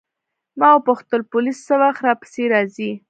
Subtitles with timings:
[0.59, 2.91] ما وپوښتل پولیس څه وخت راپسې راځي.